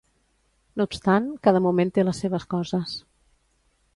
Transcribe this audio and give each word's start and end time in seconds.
No 0.79 0.87
obstant, 0.89 1.27
cada 1.49 1.61
moment 1.67 1.93
te 1.97 2.05
les 2.07 2.21
seves 2.25 2.47
coses. 2.55 2.97